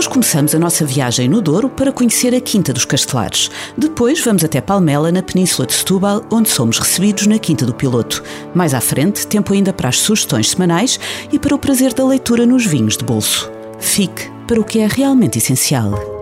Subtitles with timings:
[0.00, 3.50] Hoje começamos a nossa viagem no Douro para conhecer a Quinta dos Castelares.
[3.76, 8.22] Depois vamos até Palmela, na Península de Setúbal, onde somos recebidos na Quinta do Piloto.
[8.54, 10.98] Mais à frente, tempo ainda para as sugestões semanais
[11.30, 13.50] e para o prazer da leitura nos vinhos de bolso.
[13.78, 16.19] Fique para o que é realmente essencial.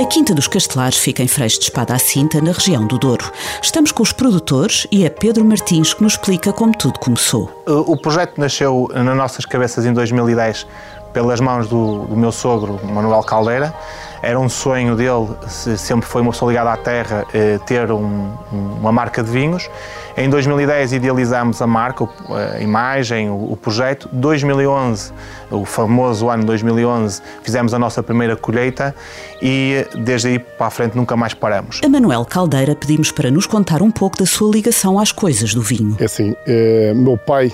[0.00, 3.32] A Quinta dos Castelares fica em Freixo de Espada à Cinta, na região do Douro.
[3.60, 7.50] Estamos com os produtores e é Pedro Martins que nos explica como tudo começou.
[7.66, 10.68] O projeto nasceu nas nossas cabeças em 2010
[11.12, 13.74] pelas mãos do, do meu sogro, Manuel Caldeira.
[14.20, 18.32] Era um sonho dele, sempre foi uma pessoa ligada à terra, eh, ter um,
[18.80, 19.70] uma marca de vinhos.
[20.16, 22.08] Em 2010 idealizámos a marca,
[22.56, 24.08] a imagem, o projeto.
[24.12, 25.12] 2011,
[25.52, 28.92] o famoso ano 2011, fizemos a nossa primeira colheita
[29.40, 31.80] e desde aí para a frente nunca mais paramos.
[31.84, 35.62] A Manuel Caldeira pedimos para nos contar um pouco da sua ligação às coisas do
[35.62, 35.96] vinho.
[36.00, 37.52] É assim, é, meu pai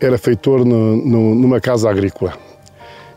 [0.00, 2.34] era feitor no, no, numa casa agrícola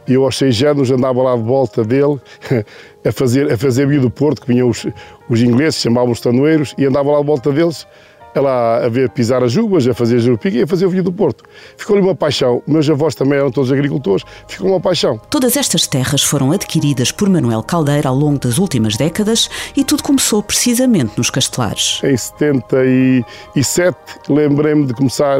[0.07, 2.19] eu aos seis anos andava lá de volta dele
[3.05, 4.85] a fazer, a fazer vinho do Porto, que vinham os,
[5.29, 7.87] os ingleses, chamavam os tanoeiros, e andava lá de volta deles
[8.35, 11.03] a lá a ver pisar as uvas, a fazer jurupiga e a fazer o vinho
[11.03, 11.43] do Porto.
[11.77, 12.61] Ficou-lhe uma paixão.
[12.67, 15.19] Meus avós também eram todos agricultores, ficou uma paixão.
[15.29, 20.03] Todas estas terras foram adquiridas por Manuel Caldeira ao longo das últimas décadas e tudo
[20.03, 22.01] começou precisamente nos Castelares.
[22.03, 23.97] Em 77
[24.29, 25.39] lembrei-me de começar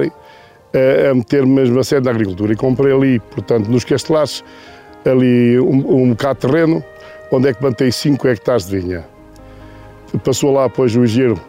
[0.73, 4.44] a, a meter mesmo a série na agricultura e comprei ali, portanto, nos Castelares,
[5.05, 6.83] ali um, um bocado de terreno,
[7.31, 9.05] onde é que plantei 5 hectares de vinha.
[10.23, 11.39] Passou lá depois o engenheiro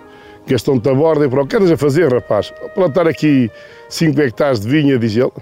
[0.46, 2.52] Gastão-te a borda e para o que andas a fazer, rapaz?
[2.72, 3.50] Plantar aqui
[3.88, 5.32] 5 hectares de vinha, diz ele.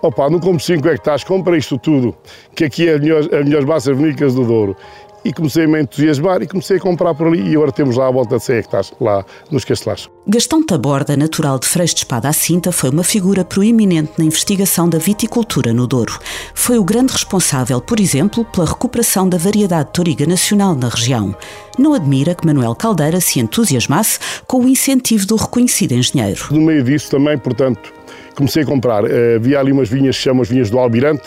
[0.00, 2.14] Opa, não como 5 hectares, compra isto tudo,
[2.54, 4.76] que aqui é as melhores, as massas vinícolas do Douro
[5.24, 8.08] e comecei a me entusiasmar e comecei a comprar por ali e agora temos lá
[8.08, 10.08] a volta de 100 hectares, lá nos Castelares.
[10.26, 14.88] Gastão Taborda, natural de Freixo de Espada à Cinta, foi uma figura proeminente na investigação
[14.88, 16.18] da viticultura no Douro.
[16.54, 21.34] Foi o grande responsável, por exemplo, pela recuperação da variedade toriga nacional na região.
[21.78, 26.46] Não admira que Manuel Caldeira se entusiasmasse com o incentivo do reconhecido engenheiro.
[26.50, 27.92] No meio disso também, portanto,
[28.34, 29.04] comecei a comprar.
[29.04, 31.24] Eh, havia ali umas vinhas que chamam as vinhas do Albirante,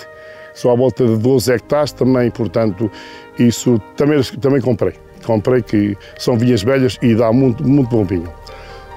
[0.57, 2.90] são à volta de 12 hectares também, portanto,
[3.38, 4.94] isso também, também comprei.
[5.25, 8.31] Comprei que são vinhas velhas e dá muito, muito bom vinho.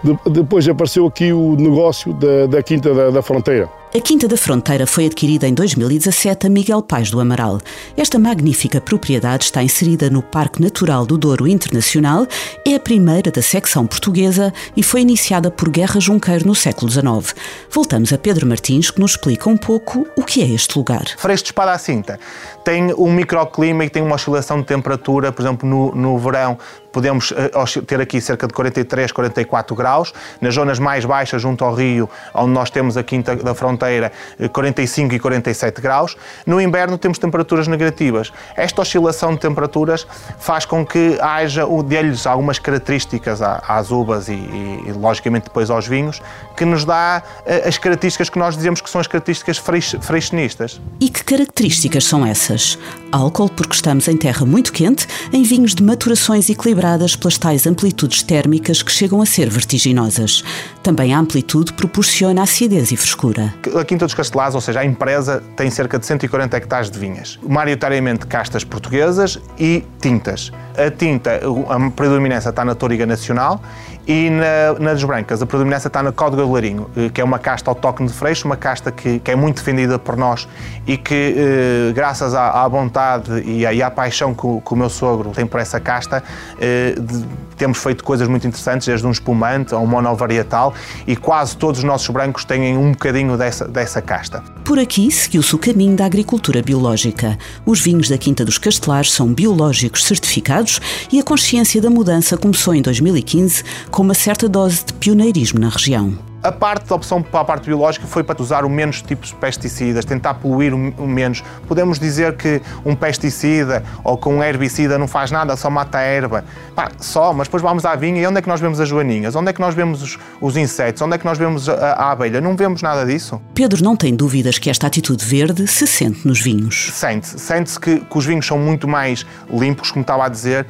[0.03, 4.37] De, depois apareceu aqui o negócio da, da Quinta da, da Fronteira a Quinta da
[4.37, 7.59] Fronteira foi adquirida em 2017 a Miguel Pais do Amaral.
[7.97, 12.25] Esta magnífica propriedade está inserida no Parque Natural do Douro Internacional,
[12.65, 17.35] é a primeira da secção portuguesa e foi iniciada por Guerra Junqueiro no século XIX.
[17.69, 21.05] Voltamos a Pedro Martins, que nos explica um pouco o que é este lugar.
[21.19, 22.21] Freixo de Espada à Cinta
[22.65, 26.57] tem um microclima e tem uma oscilação de temperatura, por exemplo, no, no verão
[26.93, 30.13] podemos uh, ter aqui cerca de 43, 44 graus.
[30.41, 34.13] Nas zonas mais baixas, junto ao rio, onde nós temos a Quinta da Fronteira,
[34.53, 36.17] 45 eh, e 47 graus.
[36.47, 38.33] No inverno temos temperaturas negativas.
[38.57, 40.07] Esta oscilação de temperaturas
[40.39, 46.21] faz com que haja, dê-lhes algumas características às uvas e, e, logicamente, depois aos vinhos,
[46.57, 50.81] que nos dá uh, as características que nós dizemos que são as características freixenistas.
[51.01, 52.79] E que características são essas?
[53.13, 57.67] Álcool, porque estamos em terra muito quente, em vinhos de maturações equilibradas equilibradas pelas tais
[57.67, 60.43] amplitudes térmicas que chegam a ser vertiginosas.
[60.83, 63.55] Também a amplitude proporciona acidez e frescura.
[63.79, 67.39] A Quinta dos Castelares, ou seja, a empresa tem cerca de 140 hectares de vinhas,
[67.47, 70.51] maioritariamente castas portuguesas e tintas.
[70.77, 73.61] A tinta, a predominância está na Toriga Nacional
[74.11, 77.39] e na, nas brancas, a predominância está na Código do Larinho, eh, que é uma
[77.39, 80.49] casta autóctone de Freixo, uma casta que, que é muito defendida por nós
[80.85, 84.73] e que, eh, graças à, à, vontade e à, e à paixão que o, que
[84.73, 86.25] o, meu sogro tem por essa casta,
[86.61, 87.25] eh, de,
[87.57, 90.75] temos feito coisas muito interessantes, desde um espumante a um monovarietal,
[91.07, 94.43] e quase todos os nossos brancos têm um bocadinho dessa, dessa casta.
[94.65, 97.39] Por aqui seguiu-se o caminho da agricultura biológica.
[97.67, 100.81] Os vinhos da Quinta dos Castelares são biológicos certificados
[101.13, 103.63] e a consciência da mudança começou em 2015
[104.01, 106.30] com uma certa dose de pioneirismo na região.
[106.43, 109.35] A parte da opção para a parte biológica foi para usar o menos tipos de
[109.35, 111.45] pesticidas, tentar poluir o menos.
[111.69, 116.01] Podemos dizer que um pesticida ou com um herbicida não faz nada, só mata a
[116.01, 116.43] erva.
[116.75, 119.37] Pá, só, mas depois vamos à vinha e onde é que nós vemos as joaninhas?
[119.37, 121.03] Onde é que nós vemos os, os insetos?
[121.03, 122.41] Onde é que nós vemos a, a, abelha?
[122.41, 123.39] Não vemos nada disso.
[123.55, 126.91] Pedro não tem dúvidas que esta atitude verde se sente nos vinhos.
[126.95, 127.39] Sente-se.
[127.39, 130.67] Sente-se que, que, os vinhos são muito mais limpos, como estava a dizer,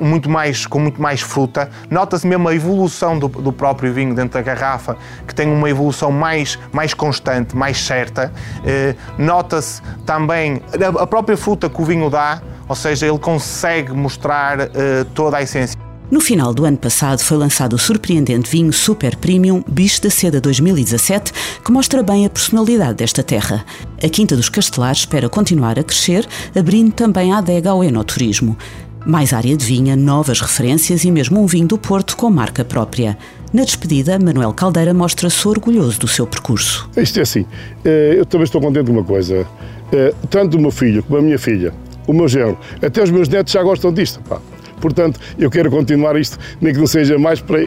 [0.00, 1.68] muito mais, com muito mais fruta.
[1.90, 4.96] Nota-se mesmo a evolução do, do próprio vinho dentro da garrafa
[5.26, 8.32] que tem uma evolução mais, mais constante, mais certa.
[8.64, 10.62] Eh, nota-se também
[10.98, 15.42] a própria fruta que o vinho dá, ou seja, ele consegue mostrar eh, toda a
[15.42, 15.78] essência.
[16.12, 20.42] No final do ano passado foi lançado o surpreendente vinho Super Premium Bicho da Seda
[20.42, 21.32] 2017,
[21.64, 23.64] que mostra bem a personalidade desta terra.
[23.96, 28.58] A Quinta dos Castelares espera continuar a crescer, abrindo também a adega ao enoturismo.
[29.06, 33.16] Mais área de vinha, novas referências e mesmo um vinho do Porto com marca própria.
[33.52, 36.88] Na despedida, Manuel Caldeira mostra-se orgulhoso do seu percurso.
[36.96, 37.44] Isto é assim,
[37.84, 39.46] eh, eu também estou contente de uma coisa.
[39.92, 41.74] Eh, tanto o meu filho como a minha filha,
[42.06, 44.20] o meu genro, até os meus netos já gostam disto.
[44.22, 44.40] Pá.
[44.80, 47.66] Portanto, eu quero continuar isto, nem que não seja mais para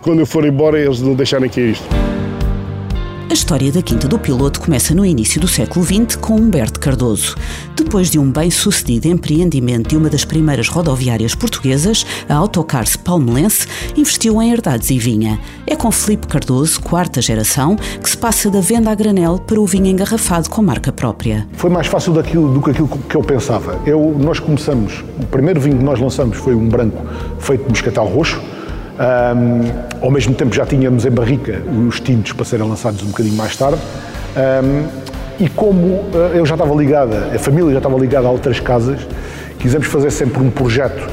[0.00, 1.95] quando eu for embora eles não deixarem é isto.
[3.28, 7.34] A história da Quinta do Piloto começa no início do século XX com Humberto Cardoso.
[7.74, 14.40] Depois de um bem-sucedido empreendimento de uma das primeiras rodoviárias portuguesas, a Autocars Palmelense investiu
[14.40, 15.40] em herdades e vinha.
[15.66, 19.66] É com Felipe Cardoso, quarta geração, que se passa da venda a granel para o
[19.66, 21.48] vinho engarrafado com marca própria.
[21.54, 23.80] Foi mais fácil daquilo, do que aquilo que eu pensava.
[23.84, 27.04] Eu, nós começamos, o primeiro vinho que nós lançamos foi um branco
[27.40, 28.40] feito de moscatel roxo,
[28.96, 33.36] um, ao mesmo tempo já tínhamos em barrica os tintos para serem lançados um bocadinho
[33.36, 33.78] mais tarde.
[34.36, 35.06] Um,
[35.38, 39.06] e como uh, eu já estava ligada, a família já estava ligada a outras casas,
[39.58, 41.06] quisemos fazer sempre um projeto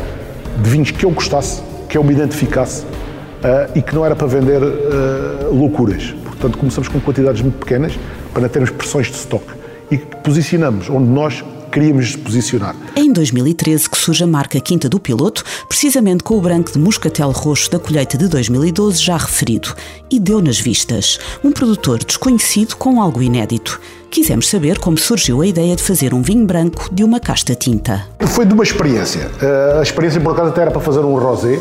[0.62, 4.27] de vinhos que eu gostasse, que eu me identificasse uh, e que não era para
[4.27, 6.15] vender uh, loucuras.
[6.24, 8.00] Portanto, começamos com quantidades muito pequenas
[8.33, 9.45] para termos pressões de stock
[9.91, 12.75] e posicionamos onde nós queríamos nos posicionar.
[12.95, 16.77] É em 2013 que surge a marca Quinta do Piloto, precisamente com o branco de
[16.77, 19.73] moscatel roxo da colheita de 2012 já referido,
[20.09, 21.19] e deu nas vistas.
[21.43, 23.81] Um produtor desconhecido com algo inédito.
[24.11, 28.07] Quisemos saber como surgiu a ideia de fazer um vinho branco de uma casta tinta.
[28.19, 29.31] Foi de uma experiência.
[29.41, 31.59] Eh, a experiência, por acaso, até era para fazer um rosé.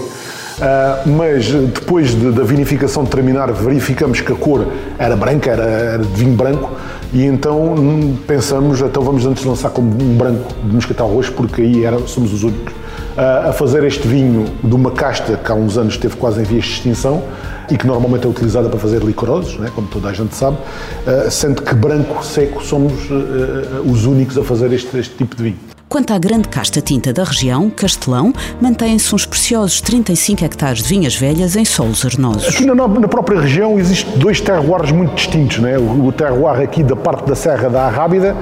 [0.58, 4.66] Uh, mas depois de, da vinificação terminar, verificamos que a cor
[4.98, 6.70] era branca, era, era de vinho branco,
[7.12, 11.62] e então hum, pensamos, então vamos antes lançar como um branco de moscatel roxo, porque
[11.62, 15.54] aí era, somos os únicos uh, a fazer este vinho de uma casta que há
[15.54, 17.22] uns anos esteve quase em vias de extinção
[17.70, 20.58] e que normalmente é utilizada para fazer licorosos, né, como toda a gente sabe,
[21.06, 22.92] uh, sendo que branco seco somos
[23.84, 25.71] os únicos a fazer este, este tipo de vinho.
[25.92, 31.14] Quanto à grande casta tinta da região, Castelão, mantêm-se uns preciosos 35 hectares de vinhas
[31.14, 32.48] velhas em solos arenosos.
[32.48, 35.58] Aqui na, na própria região existem dois terroirs muito distintos.
[35.58, 35.76] Né?
[35.76, 38.34] O, o terroir aqui da parte da Serra da Arrábida,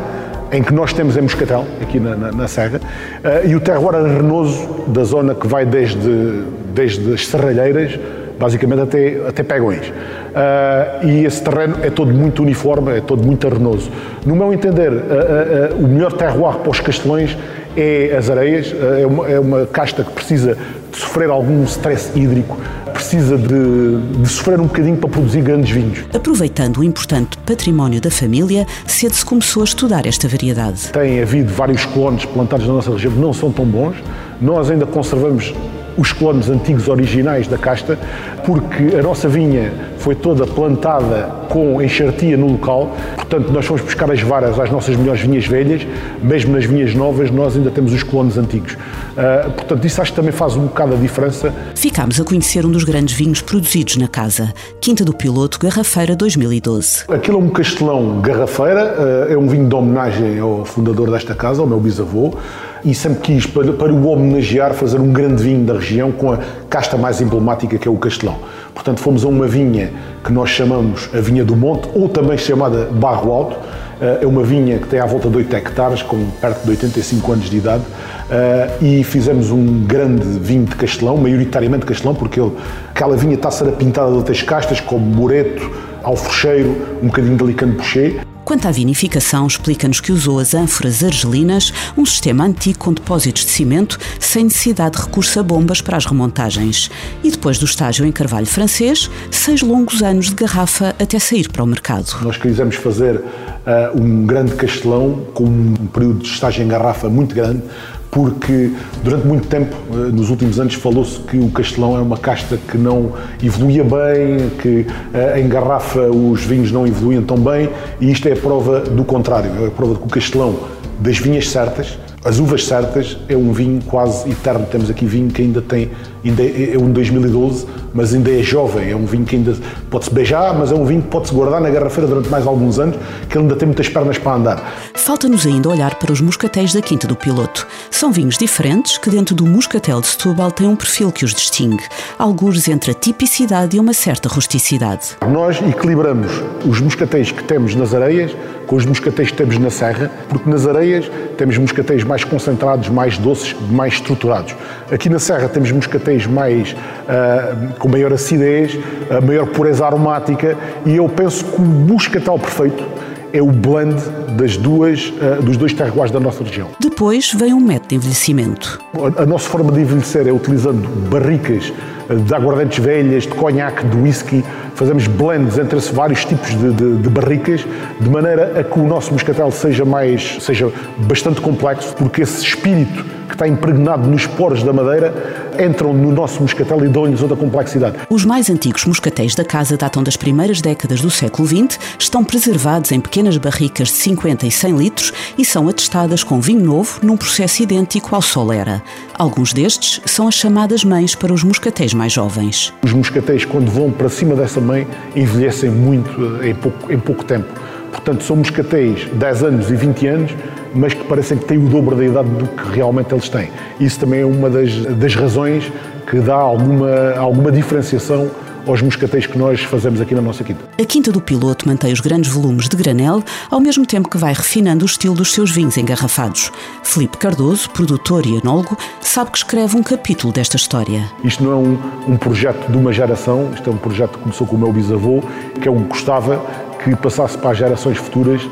[0.52, 3.96] em que nós temos em Moscatel, aqui na, na, na Serra, uh, e o terroir
[3.96, 7.98] arenoso da zona que vai desde, desde as Serralheiras
[8.40, 9.88] basicamente até, até Pegões.
[9.88, 13.90] Uh, e esse terreno é todo muito uniforme, é todo muito arenoso.
[14.24, 17.36] No meu entender, uh, uh, o melhor terroir para os castelões
[17.76, 20.56] é as areias, é uma, é, uma, casta que precisa
[20.90, 22.56] de sofrer algum stress hídrico,
[22.92, 26.04] precisa de, de, sofrer um bocadinho para produzir grandes vinhos.
[26.12, 30.88] Aproveitando o importante património da família, cedo se começou a estudar esta variedade.
[30.88, 33.94] Tem havido vários clones plantados na nossa região que não são tão bons.
[34.40, 35.54] Nós ainda conservamos
[35.96, 37.98] os clones antigos originais da casta,
[38.44, 44.10] porque a nossa vinha foi toda plantada com enxertia no local, portanto nós fomos buscar
[44.10, 45.86] as varas às nossas melhores vinhas velhas,
[46.22, 48.74] mesmo nas vinhas novas nós ainda temos os clones antigos.
[48.74, 51.52] Uh, portanto isso acho que também faz um bocado a diferença.
[51.74, 57.04] Ficámos a conhecer um dos grandes vinhos produzidos na casa, Quinta do Piloto Garrafeira 2012.
[57.08, 58.94] Aquilo é um castelão Garrafeira,
[59.28, 62.34] uh, é um vinho de homenagem ao fundador desta casa, ao meu bisavô,
[62.84, 66.38] e sempre quis, para, para o homenagear, fazer um grande vinho da região com a
[66.68, 68.36] casta mais emblemática que é o Castelão.
[68.74, 69.92] Portanto, fomos a uma vinha
[70.24, 73.56] que nós chamamos a Vinha do Monte, ou também chamada Barro Alto.
[74.00, 77.32] Eh, é uma vinha que tem à volta de 8 hectares, com perto de 85
[77.32, 77.82] anos de idade,
[78.30, 82.52] eh, e fizemos um grande vinho de Castelão, maioritariamente Castelão, porque ele,
[82.90, 85.70] aquela vinha está a ser pintada de outras castas, como Moreto,
[86.02, 88.29] Alforcheiro, um bocadinho de Alicante Boucher.
[88.44, 93.50] Quanto à vinificação, explica-nos que usou as ânforas argelinas, um sistema antigo com depósitos de
[93.50, 96.90] cimento, sem necessidade de recurso a bombas para as remontagens.
[97.22, 101.62] E depois do estágio em carvalho francês, seis longos anos de garrafa até sair para
[101.62, 102.16] o mercado.
[102.22, 107.34] Nós quisemos fazer uh, um grande castelão com um período de estágio em garrafa muito
[107.34, 107.62] grande,
[108.10, 108.72] porque
[109.04, 112.76] durante muito tempo, eh, nos últimos anos, falou-se que o Castelão é uma casta que
[112.76, 113.12] não
[113.42, 118.32] evoluía bem, que eh, em garrafa os vinhos não evoluíam tão bem, e isto é
[118.32, 120.56] a prova do contrário, é a prova de que o Castelão,
[120.98, 124.66] das vinhas certas, as uvas certas é um vinho quase eterno.
[124.70, 125.90] Temos aqui vinho que ainda tem,
[126.22, 128.90] ainda é, é um 2012, mas ainda é jovem.
[128.90, 129.54] É um vinho que ainda
[129.90, 132.96] pode-se beijar, mas é um vinho que pode-se guardar na garrafeira durante mais alguns anos,
[133.28, 134.72] que ainda tem muitas pernas para andar.
[134.94, 137.66] Falta-nos ainda olhar para os moscatéis da Quinta do Piloto.
[137.90, 141.84] São vinhos diferentes que, dentro do moscatel de Setúbal, têm um perfil que os distingue,
[142.18, 145.16] alguns entre a tipicidade e uma certa rusticidade.
[145.28, 146.30] Nós equilibramos
[146.66, 148.34] os moscatéis que temos nas areias
[148.70, 153.18] com os moscatéis que temos na serra, porque nas areias temos moscatéis mais concentrados, mais
[153.18, 154.54] doces, mais estruturados.
[154.92, 160.56] Aqui na serra temos moscatéis mais uh, com maior acidez, uh, maior pureza aromática
[160.86, 162.84] e eu penso que o moscatel perfeito
[163.32, 163.96] é o blend
[164.36, 166.68] das duas, uh, dos dois terroirs da nossa região.
[166.78, 168.78] Depois vem um método de envelhecimento.
[169.18, 171.72] A, a nossa forma de envelhecer é utilizando barricas
[172.14, 174.44] de aguardentes velhas, de conhaque, de whisky.
[174.74, 177.64] Fazemos blends entre vários tipos de, de, de, barricas,
[178.00, 183.04] de maneira a que o nosso moscatel seja mais, seja bastante complexo, porque esse espírito
[183.40, 187.96] está impregnado nos poros da madeira entram no nosso moscatel e dão-lhes outra complexidade.
[188.08, 192.92] Os mais antigos moscatéis da casa datam das primeiras décadas do século XX, estão preservados
[192.92, 197.16] em pequenas barricas de 50 e 100 litros e são atestadas com vinho novo num
[197.16, 198.82] processo idêntico ao Solera.
[199.14, 202.72] Alguns destes são as chamadas mães para os moscatéis mais jovens.
[202.82, 207.24] Os moscatéis, quando vão para cima dessa mãe, envelhecem muito eh, em pouco, em pouco
[207.24, 207.48] tempo.
[207.90, 210.32] Portanto, são moscatéis 10 anos e 20 anos,
[210.74, 213.50] mas que parecem que têm o dobro da idade do que realmente eles têm.
[213.78, 215.70] Isso também é uma das, das razões
[216.06, 218.30] que dá alguma, alguma diferenciação
[218.66, 220.60] aos moscatéis que nós fazemos aqui na nossa quinta.
[220.78, 224.32] A Quinta do Piloto mantém os grandes volumes de granel, ao mesmo tempo que vai
[224.32, 226.52] refinando o estilo dos seus vinhos engarrafados.
[226.82, 231.04] Felipe Cardoso, produtor e enólogo, sabe que escreve um capítulo desta história.
[231.24, 231.78] Isto não é um,
[232.08, 235.22] um projeto de uma geração, isto é um projeto que começou com o meu bisavô,
[235.60, 236.44] que eu gostava
[236.82, 238.48] que passasse para as gerações futuras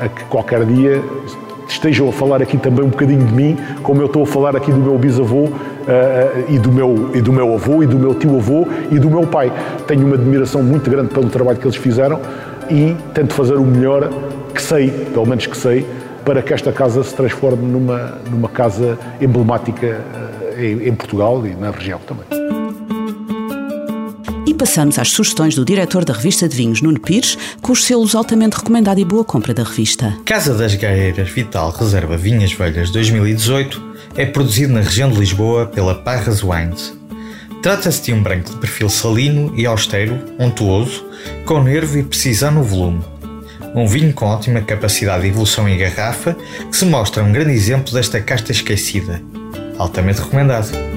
[0.00, 1.02] a que qualquer dia
[1.68, 4.70] estejam a falar aqui também um bocadinho de mim, como eu estou a falar aqui
[4.70, 5.50] do meu bisavô uh,
[6.48, 9.52] e, do meu, e do meu avô, e do meu tio-avô e do meu pai.
[9.86, 12.20] Tenho uma admiração muito grande pelo trabalho que eles fizeram
[12.70, 14.08] e tento fazer o melhor
[14.54, 15.86] que sei, pelo menos que sei,
[16.24, 21.54] para que esta casa se transforme numa, numa casa emblemática uh, em, em Portugal e
[21.54, 22.61] na região também
[24.62, 28.56] passamos às sugestões do diretor da revista de vinhos, Nuno Pires, com os selos altamente
[28.56, 30.16] recomendado e boa compra da revista.
[30.24, 33.82] Casa das Gaeiras Vital Reserva Vinhas Velhas 2018
[34.16, 36.96] é produzido na região de Lisboa pela Parras Wines.
[37.62, 41.04] Trata-se de um branco de perfil salino e austero, untuoso,
[41.44, 43.02] com nervo e precisão no volume.
[43.74, 46.36] Um vinho com ótima capacidade de evolução em garrafa
[46.70, 49.22] que se mostra um grande exemplo desta casta esquecida.
[49.78, 50.91] Altamente recomendado.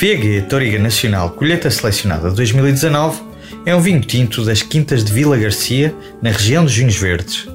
[0.00, 3.20] VG Toriga Nacional Colheita Selecionada 2019
[3.66, 7.46] é um vinho tinto das Quintas de Vila Garcia, na região dos Vinhos Verdes.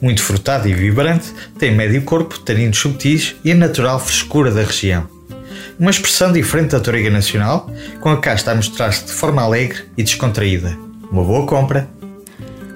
[0.00, 5.06] Muito frutado e vibrante, tem médio corpo, taninos subtis e a natural frescura da região.
[5.78, 7.70] Uma expressão diferente da Toriga Nacional,
[8.00, 10.74] com a casta a mostrar-se de forma alegre e descontraída.
[11.10, 11.86] Uma boa compra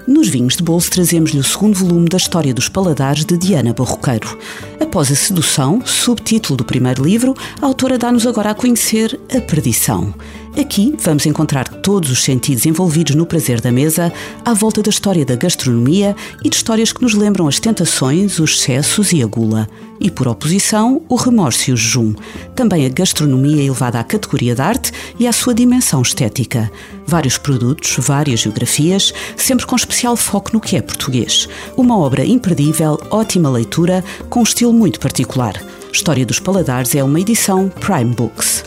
[0.07, 4.39] nos vinhos de bolso trazemos-lhe o segundo volume da História dos Paladares de Diana Barroqueiro.
[4.79, 10.13] Após a sedução, subtítulo do primeiro livro, a autora dá-nos agora a conhecer a perdição.
[10.59, 14.11] Aqui vamos encontrar todos os sentidos envolvidos no prazer da mesa,
[14.43, 18.55] à volta da história da gastronomia e de histórias que nos lembram as tentações, os
[18.55, 19.69] excessos e a gula.
[19.99, 22.15] E, por oposição, o remorso e o jejum.
[22.55, 26.71] Também a gastronomia elevada à categoria de arte e à sua dimensão estética.
[27.05, 31.47] Vários produtos, várias geografias, sempre com especial foco no que é português.
[31.75, 35.53] Uma obra imperdível, ótima leitura, com um estilo muito particular.
[35.93, 38.66] História dos Paladares é uma edição Prime Books.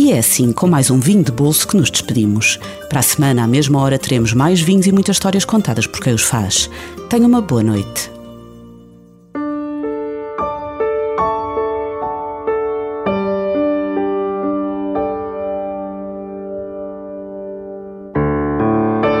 [0.00, 2.60] E é assim, com mais um vinho de bolso, que nos despedimos.
[2.88, 6.14] Para a semana, à mesma hora, teremos mais vinhos e muitas histórias contadas por quem
[6.14, 6.70] os faz.
[7.10, 8.08] Tenha uma boa noite.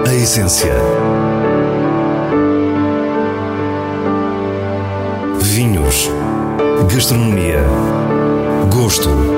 [0.06, 0.76] A essência.
[5.42, 6.08] Vinhos.
[6.88, 7.64] Gastronomia.
[8.72, 9.37] Gosto.